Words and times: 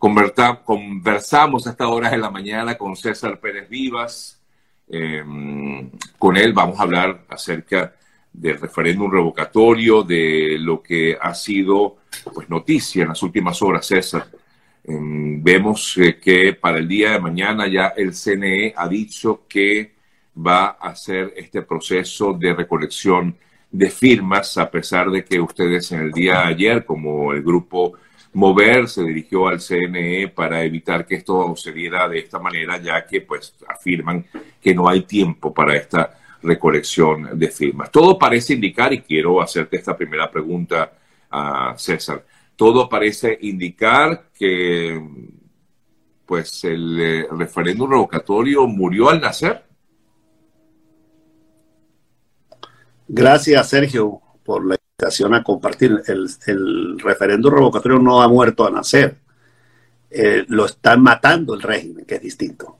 conversamos 0.00 1.66
a 1.66 1.70
estas 1.70 1.86
horas 1.86 2.10
de 2.10 2.18
la 2.18 2.30
mañana 2.30 2.76
con 2.76 2.96
César 2.96 3.38
Pérez 3.38 3.68
Vivas. 3.68 4.40
Em, 4.88 5.90
con 6.18 6.36
él 6.36 6.52
vamos 6.54 6.80
a 6.80 6.84
hablar 6.84 7.24
acerca 7.28 7.94
del 8.32 8.58
referéndum 8.58 9.10
revocatorio, 9.10 10.02
de 10.02 10.56
lo 10.58 10.82
que 10.82 11.18
ha 11.20 11.34
sido 11.34 11.98
pues, 12.32 12.48
noticia 12.48 13.02
en 13.02 13.08
las 13.08 13.22
últimas 13.22 13.60
horas, 13.60 13.86
César. 13.86 14.26
Em, 14.84 15.42
vemos 15.42 15.96
eh, 15.98 16.18
que 16.18 16.54
para 16.54 16.78
el 16.78 16.88
día 16.88 17.12
de 17.12 17.20
mañana 17.20 17.68
ya 17.68 17.88
el 17.88 18.14
CNE 18.14 18.72
ha 18.74 18.88
dicho 18.88 19.44
que 19.46 19.94
va 20.34 20.78
a 20.80 20.88
hacer 20.88 21.34
este 21.36 21.60
proceso 21.62 22.32
de 22.32 22.54
recolección 22.54 23.36
de 23.70 23.90
firmas, 23.90 24.56
a 24.56 24.70
pesar 24.70 25.10
de 25.10 25.24
que 25.24 25.38
ustedes 25.38 25.92
en 25.92 26.00
el 26.00 26.12
día 26.12 26.40
de 26.40 26.54
ayer, 26.54 26.84
como 26.86 27.32
el 27.32 27.42
grupo 27.42 27.98
Mover, 28.32 28.88
se 28.88 29.02
dirigió 29.02 29.48
al 29.48 29.60
CNE 29.60 30.28
para 30.28 30.62
evitar 30.62 31.04
que 31.04 31.16
esto 31.16 31.54
se 31.56 31.72
diera 31.72 32.08
de 32.08 32.20
esta 32.20 32.38
manera, 32.38 32.78
ya 32.78 33.04
que 33.04 33.22
pues 33.22 33.54
afirman 33.68 34.24
que 34.60 34.74
no 34.74 34.88
hay 34.88 35.02
tiempo 35.02 35.52
para 35.52 35.76
esta 35.76 36.18
recolección 36.42 37.38
de 37.38 37.48
firmas. 37.48 37.90
Todo 37.90 38.18
parece 38.18 38.54
indicar, 38.54 38.92
y 38.92 39.00
quiero 39.00 39.42
hacerte 39.42 39.76
esta 39.76 39.96
primera 39.96 40.30
pregunta 40.30 40.92
a 41.30 41.74
César, 41.76 42.24
todo 42.56 42.88
parece 42.88 43.38
indicar 43.42 44.28
que 44.36 45.00
pues 46.26 46.62
el 46.62 47.00
eh, 47.00 47.26
referéndum 47.32 47.90
revocatorio 47.90 48.66
murió 48.66 49.10
al 49.10 49.20
nacer. 49.20 49.64
Gracias, 53.08 53.68
Sergio, 53.68 54.20
por 54.44 54.64
la 54.64 54.79
a 55.06 55.42
compartir. 55.42 56.02
El, 56.06 56.28
el 56.46 56.98
referéndum 56.98 57.54
revocatorio 57.54 57.98
no 57.98 58.22
ha 58.22 58.28
muerto 58.28 58.66
a 58.66 58.70
nacer. 58.70 59.16
Eh, 60.10 60.44
lo 60.48 60.66
están 60.66 61.02
matando 61.02 61.54
el 61.54 61.62
régimen, 61.62 62.04
que 62.04 62.16
es 62.16 62.22
distinto. 62.22 62.76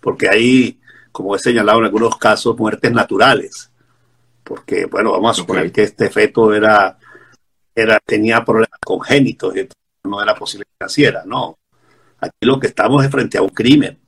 Porque 0.00 0.28
hay, 0.28 0.78
como 1.10 1.34
he 1.34 1.38
señalado 1.38 1.78
en 1.78 1.86
algunos 1.86 2.16
casos, 2.18 2.58
muertes 2.58 2.92
naturales. 2.92 3.70
Porque, 4.42 4.84
bueno, 4.86 5.12
vamos 5.12 5.30
a 5.30 5.40
suponer 5.40 5.72
que 5.72 5.84
este 5.84 6.10
feto 6.10 6.52
era, 6.52 6.98
era, 7.74 7.98
tenía 8.04 8.44
problemas 8.44 8.78
congénitos 8.84 9.56
y 9.56 9.68
no 10.04 10.22
era 10.22 10.34
posible 10.34 10.66
que 10.66 10.84
naciera. 10.84 11.22
No. 11.24 11.58
Aquí 12.20 12.36
lo 12.42 12.60
que 12.60 12.66
estamos 12.66 13.04
es 13.04 13.10
frente 13.10 13.38
a 13.38 13.42
un 13.42 13.48
crimen, 13.48 13.98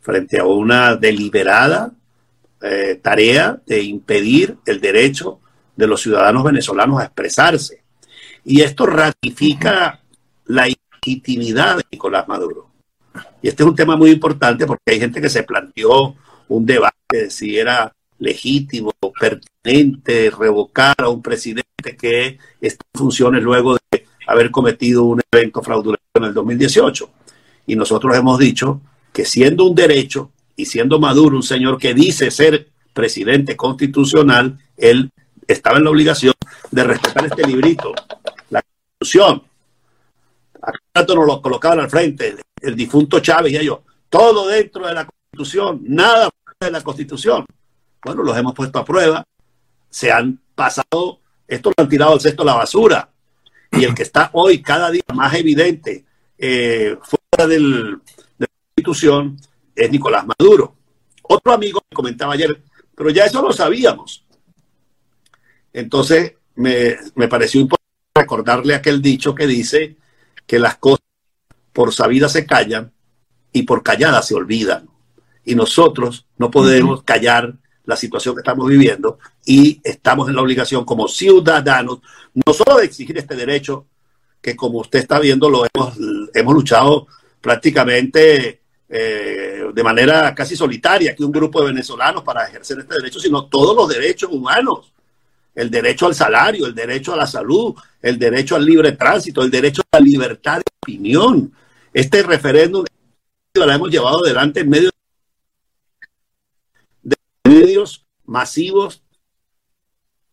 frente 0.00 0.38
a 0.38 0.44
una 0.44 0.94
deliberada 0.94 1.92
eh, 2.62 3.00
tarea 3.02 3.60
de 3.66 3.82
impedir 3.82 4.56
el 4.66 4.80
derecho 4.80 5.40
de 5.76 5.86
los 5.86 6.00
ciudadanos 6.00 6.44
venezolanos 6.44 7.00
a 7.00 7.04
expresarse. 7.04 7.82
Y 8.44 8.60
esto 8.60 8.86
ratifica 8.86 10.00
la 10.46 10.68
ilegitimidad 10.68 11.78
de 11.78 11.84
Nicolás 11.90 12.28
Maduro. 12.28 12.70
Y 13.42 13.48
este 13.48 13.62
es 13.62 13.68
un 13.68 13.76
tema 13.76 13.96
muy 13.96 14.10
importante 14.10 14.66
porque 14.66 14.92
hay 14.92 15.00
gente 15.00 15.20
que 15.20 15.28
se 15.28 15.42
planteó 15.42 16.14
un 16.48 16.66
debate 16.66 16.94
de 17.10 17.30
si 17.30 17.56
era 17.56 17.92
legítimo, 18.18 18.92
pertinente, 19.18 20.30
revocar 20.30 20.94
a 20.98 21.08
un 21.08 21.22
presidente 21.22 21.96
que 21.98 22.38
está 22.60 22.84
en 22.94 22.98
funciones 22.98 23.42
luego 23.42 23.74
de 23.74 24.06
haber 24.26 24.50
cometido 24.50 25.04
un 25.04 25.20
evento 25.30 25.62
fraudulento 25.62 26.04
en 26.14 26.24
el 26.24 26.34
2018. 26.34 27.10
Y 27.66 27.76
nosotros 27.76 28.16
hemos 28.16 28.38
dicho 28.38 28.80
que 29.12 29.24
siendo 29.24 29.64
un 29.64 29.74
derecho, 29.74 30.30
y 30.56 30.66
siendo 30.66 30.98
Maduro 30.98 31.36
un 31.36 31.42
señor 31.42 31.78
que 31.78 31.94
dice 31.94 32.30
ser 32.30 32.68
presidente 32.92 33.56
constitucional, 33.56 34.58
él 34.76 35.10
estaba 35.46 35.78
en 35.78 35.84
la 35.84 35.90
obligación 35.90 36.34
de 36.70 36.84
respetar 36.84 37.26
este 37.26 37.46
librito, 37.46 37.92
la 38.50 38.62
Constitución. 38.62 39.42
Acá 40.62 41.14
nos 41.14 41.26
lo 41.26 41.42
colocaban 41.42 41.80
al 41.80 41.90
frente, 41.90 42.36
el, 42.60 42.74
difunto 42.74 43.20
Chávez 43.20 43.52
y 43.52 43.56
ellos, 43.56 43.80
todo 44.08 44.48
dentro 44.48 44.86
de 44.86 44.94
la 44.94 45.06
Constitución, 45.06 45.82
nada 45.86 46.30
de 46.60 46.70
la 46.70 46.82
Constitución. 46.82 47.44
Bueno, 48.02 48.22
los 48.22 48.36
hemos 48.36 48.54
puesto 48.54 48.78
a 48.78 48.84
prueba, 48.84 49.24
se 49.90 50.10
han 50.10 50.40
pasado, 50.54 51.20
esto 51.46 51.70
lo 51.70 51.82
han 51.82 51.88
tirado 51.88 52.12
al 52.12 52.20
cesto 52.20 52.42
de 52.42 52.46
la 52.46 52.54
basura. 52.54 53.08
Y 53.72 53.84
el 53.84 53.94
que 53.94 54.04
está 54.04 54.30
hoy 54.34 54.62
cada 54.62 54.90
día 54.90 55.02
más 55.14 55.34
evidente 55.34 56.04
eh, 56.38 56.96
fuera 57.02 57.48
del, 57.48 58.00
de 58.38 58.46
la 58.46 58.46
Constitución 58.74 59.36
es 59.74 59.90
Nicolás 59.90 60.24
Maduro. 60.26 60.76
Otro 61.22 61.52
amigo 61.52 61.82
me 61.90 61.94
comentaba 61.94 62.34
ayer, 62.34 62.62
pero 62.94 63.10
ya 63.10 63.24
eso 63.24 63.42
lo 63.42 63.52
sabíamos. 63.52 64.23
Entonces, 65.74 66.34
me, 66.54 66.96
pareció 67.28 67.60
importante 67.60 67.84
recordarle 68.14 68.74
aquel 68.74 69.02
dicho 69.02 69.34
que 69.34 69.46
dice 69.46 69.96
que 70.46 70.58
las 70.58 70.76
cosas 70.76 71.04
por 71.72 71.92
sabidas 71.92 72.32
se 72.32 72.46
callan 72.46 72.92
y 73.52 73.64
por 73.64 73.82
calladas 73.82 74.28
se 74.28 74.34
olvidan. 74.34 74.88
Y 75.44 75.56
nosotros 75.56 76.26
no 76.38 76.50
podemos 76.50 77.02
callar 77.02 77.54
la 77.84 77.96
situación 77.96 78.34
que 78.34 78.40
estamos 78.40 78.68
viviendo 78.68 79.18
y 79.44 79.80
estamos 79.84 80.28
en 80.28 80.36
la 80.36 80.42
obligación 80.42 80.86
como 80.86 81.06
ciudadanos 81.06 81.98
no 82.46 82.54
solo 82.54 82.78
de 82.78 82.86
exigir 82.86 83.18
este 83.18 83.36
derecho, 83.36 83.86
que 84.40 84.56
como 84.56 84.78
usted 84.78 85.00
está 85.00 85.18
viendo 85.18 85.50
lo 85.50 85.66
hemos, 85.66 85.94
hemos 86.32 86.54
luchado 86.54 87.08
prácticamente 87.40 88.62
eh, 88.88 89.64
de 89.74 89.82
manera 89.82 90.34
casi 90.34 90.56
solitaria 90.56 91.14
que 91.14 91.24
un 91.24 91.32
grupo 91.32 91.60
de 91.60 91.66
venezolanos 91.66 92.22
para 92.22 92.46
ejercer 92.46 92.78
este 92.78 92.94
derecho, 92.94 93.18
sino 93.18 93.46
todos 93.46 93.76
los 93.76 93.88
derechos 93.88 94.30
humanos. 94.30 94.93
El 95.54 95.70
derecho 95.70 96.06
al 96.06 96.14
salario, 96.14 96.66
el 96.66 96.74
derecho 96.74 97.12
a 97.12 97.16
la 97.16 97.26
salud, 97.26 97.74
el 98.02 98.18
derecho 98.18 98.56
al 98.56 98.64
libre 98.64 98.92
tránsito, 98.92 99.42
el 99.42 99.50
derecho 99.50 99.82
a 99.90 99.98
la 99.98 100.04
libertad 100.04 100.56
de 100.58 100.64
opinión. 100.82 101.52
Este 101.92 102.22
referéndum 102.22 102.84
lo 103.54 103.70
hemos 103.70 103.90
llevado 103.90 104.24
adelante 104.24 104.60
en 104.60 104.68
medio 104.68 104.90
de 107.02 107.16
medios 107.44 108.04
masivos 108.24 109.02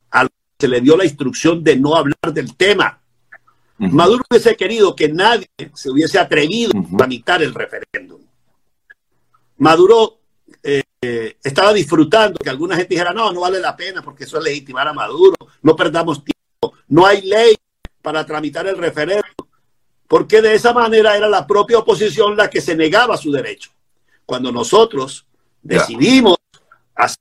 a 0.09 0.23
los 0.23 0.31
que 0.31 0.65
se 0.65 0.67
le 0.67 0.81
dio 0.81 0.97
la 0.97 1.05
instrucción 1.05 1.63
de 1.63 1.75
no 1.75 1.95
hablar 1.95 2.33
del 2.33 2.55
tema. 2.55 2.99
Maduro 3.77 4.23
hubiese 4.29 4.55
querido 4.55 4.95
que 4.95 5.09
nadie 5.09 5.47
se 5.73 5.89
hubiese 5.89 6.19
atrevido 6.19 6.71
a 6.77 6.97
tramitar 6.97 7.41
el 7.41 7.53
referéndum. 7.53 8.21
Maduro 9.57 10.20
eh, 10.63 11.37
estaba 11.43 11.73
disfrutando 11.73 12.37
que 12.37 12.49
alguna 12.49 12.75
gente 12.75 12.93
dijera, 12.93 13.11
no, 13.11 13.31
no 13.31 13.41
vale 13.41 13.59
la 13.59 13.75
pena 13.75 14.03
porque 14.03 14.25
eso 14.25 14.37
es 14.37 14.43
legitimar 14.43 14.87
a 14.87 14.93
Maduro, 14.93 15.35
no 15.63 15.75
perdamos 15.75 16.23
tiempo, 16.23 16.77
no 16.89 17.07
hay 17.07 17.23
ley 17.23 17.55
para 18.03 18.23
tramitar 18.23 18.67
el 18.67 18.77
referéndum, 18.77 19.47
porque 20.07 20.43
de 20.43 20.53
esa 20.53 20.73
manera 20.73 21.17
era 21.17 21.27
la 21.27 21.47
propia 21.47 21.79
oposición 21.79 22.37
la 22.37 22.51
que 22.51 22.61
se 22.61 22.75
negaba 22.75 23.17
su 23.17 23.31
derecho. 23.31 23.71
Cuando 24.27 24.51
nosotros 24.51 25.25
decidimos 25.61 26.37
hacer 26.93 27.17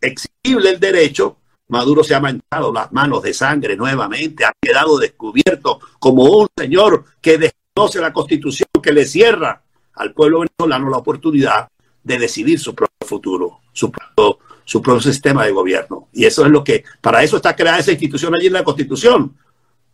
exigible 0.00 0.70
el 0.70 0.78
derecho, 0.78 1.38
Maduro 1.68 2.04
se 2.04 2.14
ha 2.14 2.20
manchado 2.20 2.72
las 2.72 2.92
manos 2.92 3.20
de 3.22 3.34
sangre 3.34 3.76
nuevamente, 3.76 4.44
ha 4.44 4.52
quedado 4.60 4.96
descubierto 4.96 5.80
como 5.98 6.22
un 6.22 6.46
señor 6.56 7.04
que 7.20 7.36
desconoce 7.36 8.00
la 8.00 8.12
constitución, 8.12 8.68
que 8.80 8.92
le 8.92 9.06
cierra 9.06 9.60
al 9.94 10.12
pueblo 10.12 10.40
venezolano 10.40 10.88
la 10.88 10.98
oportunidad 10.98 11.68
de 12.04 12.18
decidir 12.18 12.60
su 12.60 12.74
propio 12.74 12.94
futuro, 13.06 13.60
su 13.72 13.90
propio, 13.90 15.00
sistema 15.00 15.44
de 15.44 15.52
gobierno. 15.52 16.08
Y 16.12 16.26
eso 16.26 16.44
es 16.44 16.50
lo 16.50 16.62
que, 16.62 16.84
para 17.00 17.22
eso 17.22 17.36
está 17.36 17.56
creada 17.56 17.78
esa 17.78 17.92
institución 17.92 18.34
allí 18.34 18.46
en 18.46 18.52
la 18.52 18.64
Constitución, 18.64 19.36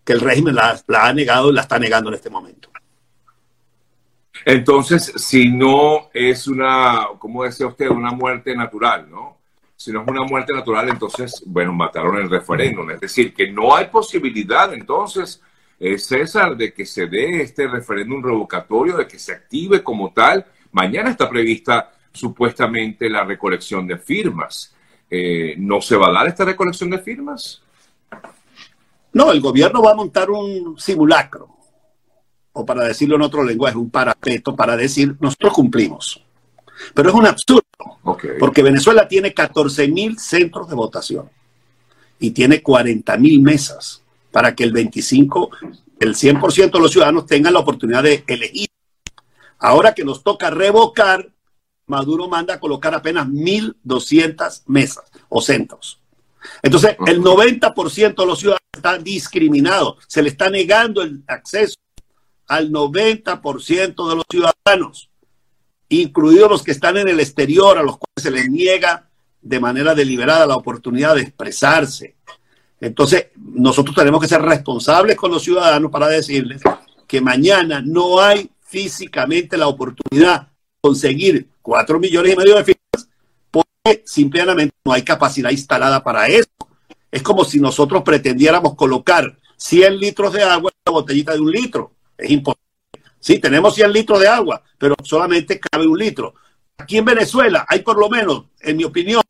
que 0.05 0.13
el 0.13 0.21
régimen 0.21 0.55
la, 0.55 0.83
ha 0.89 1.13
negado 1.13 1.51
y 1.51 1.55
la 1.55 1.63
está 1.63 1.79
negando 1.79 2.11
en 2.11 2.17
este 2.17 2.31
momento. 2.31 2.69
Entonces, 4.45 5.13
si 5.17 5.49
no 5.49 6.11
es 6.13 6.47
una, 6.49 7.07
como 7.19 7.45
decía 7.45 7.67
usted, 7.67 7.89
una 7.89 8.11
muerte 8.11 8.55
natural, 8.57 9.09
¿no? 9.11 9.39
Si 9.77 9.93
no 9.93 10.03
es 10.03 10.09
una 10.09 10.25
muerte 10.25 10.53
natural, 10.53 10.89
entonces, 10.89 11.43
bueno, 11.47 11.73
mataron 11.73 12.19
el 12.19 12.29
referéndum. 12.29 12.91
Es 12.91 13.01
decir, 13.01 13.33
que 13.35 13.51
no 13.51 13.75
hay 13.75 13.87
posibilidad, 13.87 14.73
entonces, 14.73 15.41
eh, 15.79 15.99
César, 15.99 16.57
de 16.57 16.73
que 16.75 16.85
se 16.85 17.07
dé 17.07 17.41
este 17.41 17.67
referéndum 17.67 18.23
revocatorio, 18.23 18.99
de 18.99 19.07
que 19.07 19.19
se 19.19 19.33
active 19.33 19.83
como 19.83 20.13
tal. 20.13 20.45
Mañana 20.73 21.11
está 21.11 21.29
prevista 21.29 21.91
supuestamente 22.13 23.09
la 23.09 23.25
recolección 23.25 23.87
de 23.87 23.99
firmas. 23.99 24.75
Eh, 25.09 25.55
¿No 25.59 25.81
se 25.81 25.97
va 25.97 26.09
a 26.09 26.13
dar 26.13 26.29
esta 26.29 26.45
recolección 26.45 26.91
de 26.91 26.99
firmas? 26.99 27.63
No, 29.13 29.33
el 29.33 29.41
gobierno 29.41 29.83
va 29.83 29.93
a 29.93 29.97
montar 29.97 30.31
un 30.31 30.79
simulacro, 30.79 31.49
o 32.53 32.65
para 32.65 32.85
decirlo 32.85 33.17
en 33.17 33.23
otro 33.23 33.43
lenguaje, 33.43 33.77
un 33.77 33.91
parapeto 33.91 34.55
para 34.55 34.77
decir, 34.77 35.17
nosotros 35.21 35.53
cumplimos. 35.53 36.23
Pero 36.95 37.11
es 37.11 37.15
un 37.15 37.27
absurdo, 37.27 37.65
porque 38.39 38.63
Venezuela 38.63 39.07
tiene 39.09 39.35
14 39.35 39.89
mil 39.89 40.19
centros 40.19 40.69
de 40.69 40.75
votación 40.75 41.29
y 42.19 42.31
tiene 42.31 42.63
40 42.63 43.17
mil 43.17 43.41
mesas 43.41 44.03
para 44.31 44.55
que 44.55 44.65
el 44.65 44.73
25, 44.73 45.51
el 45.99 46.15
100% 46.15 46.71
de 46.71 46.81
los 46.81 46.93
ciudadanos 46.93 47.27
tengan 47.27 47.53
la 47.53 47.61
oportunidad 47.61 48.03
de 48.03 48.25
elegir. 48.27 48.69
Ahora 49.59 49.93
que 49.93 50.05
nos 50.05 50.23
toca 50.23 50.51
revocar, 50.51 51.29
Maduro 51.91 52.29
manda 52.29 52.55
a 52.55 52.61
colocar 52.61 52.95
apenas 52.95 53.27
1.200 53.29 54.63
mesas 54.67 55.05
o 55.29 55.43
centros. 55.43 56.01
Entonces, 56.63 56.97
el 57.07 57.21
90% 57.21 58.15
de 58.15 58.27
los 58.27 58.39
ciudadanos 58.39 58.61
están 58.75 59.05
discriminados, 59.05 59.97
se 60.07 60.23
le 60.23 60.31
está 60.31 60.49
negando 60.49 61.03
el 61.03 61.23
acceso 61.27 61.75
al 62.47 62.71
90% 62.71 64.09
de 64.09 64.15
los 64.17 64.25
ciudadanos, 64.29 65.11
incluidos 65.89 66.51
los 66.51 66.63
que 66.63 66.73
están 66.73 66.97
en 66.97 67.09
el 67.09 67.21
exterior, 67.21 67.77
a 67.77 67.83
los 67.83 67.99
cuales 67.99 68.23
se 68.23 68.31
les 68.31 68.49
niega 68.49 69.09
de 69.43 69.61
manera 69.61 69.95
deliberada 69.95 70.47
la 70.47 70.57
oportunidad 70.57 71.15
de 71.15 71.23
expresarse. 71.23 72.17
Entonces, 72.81 73.27
nosotros 73.37 73.95
tenemos 73.95 74.21
que 74.21 74.29
ser 74.29 74.43
responsables 74.43 75.17
con 75.17 75.31
los 75.31 75.43
ciudadanos 75.43 75.91
para 75.91 76.09
decirles 76.09 76.63
que 77.07 77.21
mañana 77.21 77.83
no 77.85 78.21
hay 78.21 78.51
físicamente 78.63 79.57
la 79.57 79.69
oportunidad 79.69 80.43
de 80.43 80.49
conseguir 80.81 81.49
cuatro 81.71 82.01
millones 82.01 82.33
y 82.33 82.37
medio 82.37 82.57
de 82.57 82.65
firmas 82.65 83.09
porque 83.49 84.03
simplemente 84.05 84.75
no 84.85 84.93
hay 84.93 85.03
capacidad 85.03 85.53
instalada 85.53 86.03
para 86.03 86.27
eso. 86.27 86.51
Es 87.13 87.23
como 87.23 87.45
si 87.45 87.61
nosotros 87.61 88.03
pretendiéramos 88.03 88.75
colocar 88.75 89.39
100 89.57 90.01
litros 90.01 90.33
de 90.33 90.43
agua 90.43 90.73
en 90.73 90.91
una 90.91 91.01
botellita 91.01 91.33
de 91.33 91.39
un 91.39 91.53
litro. 91.53 91.93
Es 92.19 92.29
imposible. 92.29 92.67
Sí, 93.21 93.39
tenemos 93.39 93.77
100 93.77 93.93
litros 93.93 94.19
de 94.19 94.27
agua, 94.27 94.65
pero 94.79 94.97
solamente 95.05 95.61
cabe 95.61 95.87
un 95.87 95.97
litro. 95.97 96.35
Aquí 96.77 96.99
en 96.99 97.05
Venezuela 97.05 97.65
hay 97.69 97.83
por 97.83 97.97
lo 98.01 98.11
menos, 98.11 98.47
en 98.63 98.77
mi 98.77 98.83
opinión, 98.83 99.23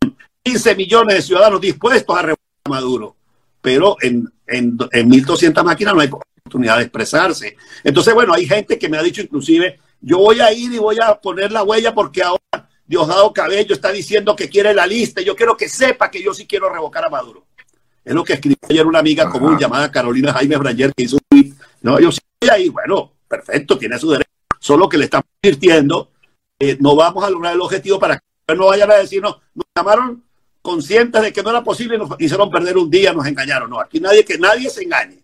15 0.42 0.76
millones 0.76 1.16
de 1.16 1.22
ciudadanos 1.22 1.60
dispuestos 1.60 2.16
a 2.16 2.22
revocar 2.22 2.46
a 2.64 2.70
Maduro, 2.70 3.16
pero 3.60 3.98
en, 4.00 4.26
en, 4.46 4.78
en 4.92 5.10
1.200 5.10 5.62
máquinas 5.62 5.92
no 5.92 6.00
hay 6.00 6.08
oportunidad 6.08 6.78
de 6.78 6.84
expresarse. 6.84 7.58
Entonces, 7.84 8.14
bueno, 8.14 8.32
hay 8.32 8.46
gente 8.46 8.78
que 8.78 8.88
me 8.88 8.96
ha 8.96 9.02
dicho 9.02 9.20
inclusive, 9.20 9.78
yo 10.00 10.19
voy 10.19 10.41
a 10.41 10.52
ir 10.52 10.73
y 10.73 10.79
voy 10.79 10.97
a 11.02 11.20
poner 11.20 11.52
la 11.52 11.62
huella 11.62 11.94
porque 11.94 12.23
ahora 12.23 12.69
Diosdado 12.87 13.32
Cabello 13.32 13.75
está 13.75 13.93
diciendo 13.93 14.35
que 14.35 14.49
quiere 14.49 14.75
la 14.75 14.87
lista. 14.87 15.20
Yo 15.20 15.37
quiero 15.37 15.56
que 15.56 15.69
sepa 15.69 16.11
que 16.11 16.23
yo 16.23 16.35
sí 16.35 16.47
quiero 16.47 16.69
revocar 16.69 17.05
a 17.05 17.11
Maduro. 17.11 17.47
Es 18.05 18.14
lo 18.14 18.25
que 18.25 18.32
escribió 18.32 18.58
ayer 18.69 18.87
una 18.87 18.99
amiga 18.99 19.29
común 19.31 19.58
llamada 19.58 19.91
Carolina 19.91 20.32
Jaime 20.32 20.56
Brayer 20.56 20.93
que 20.94 21.05
hizo 21.05 21.17
un 21.17 21.23
tweet. 21.29 21.55
No, 21.82 22.00
yo 22.00 22.11
sí 22.11 22.20
voy 22.41 22.50
ahí. 22.50 22.69
Bueno, 22.69 23.12
perfecto, 23.29 23.79
tiene 23.79 23.99
su 23.99 24.11
derecho. 24.11 24.31
Solo 24.58 24.88
que 24.88 24.99
le 24.99 25.05
estamos 25.05 25.26
advirtiendo 25.43 26.11
no 26.79 26.97
vamos 26.97 27.25
a 27.25 27.31
lograr 27.31 27.55
el 27.55 27.61
objetivo 27.61 27.99
para 27.99 28.19
que 28.19 28.55
no 28.55 28.67
vayan 28.67 28.91
a 28.91 28.97
decirnos, 28.97 29.37
nos 29.55 29.67
llamaron 29.75 30.23
conscientes 30.62 31.23
de 31.23 31.32
que 31.32 31.43
no 31.43 31.50
era 31.50 31.64
posible 31.64 31.97
y 31.97 31.99
nos 31.99 32.11
hicieron 32.19 32.50
perder 32.50 32.76
un 32.76 32.91
día, 32.91 33.12
nos 33.12 33.26
engañaron. 33.26 33.70
No, 33.70 33.81
aquí 33.81 34.00
nadie, 34.00 34.25
que 34.25 34.38
nadie 34.38 34.69
se 34.69 34.82
engañe. 34.82 35.23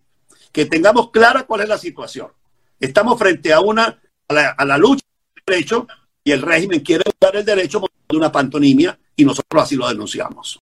Que 0.50 0.64
tengamos 0.64 1.11
clara 1.11 1.44
cuál 1.44 1.62
es 1.62 1.69
la 1.69 1.76
situación. 1.76 2.28
Estamos 2.81 3.19
frente 3.19 3.52
a 3.52 3.61
una, 3.61 4.00
a 4.28 4.34
la, 4.34 4.50
a 4.50 4.64
la 4.64 4.78
lucha 4.78 5.05
del 5.34 5.44
derecho 5.46 5.87
y 6.25 6.32
el 6.32 6.43
régimen 6.43 6.81
quiere 6.81 7.05
usar 7.08 7.37
el 7.37 7.44
derecho 7.44 7.81
de 8.08 8.17
una 8.17 8.32
pantonimia 8.32 8.99
y 9.14 9.25
nosotros 9.25 9.62
así 9.62 9.76
lo 9.76 9.88
denunciamos. 9.88 10.55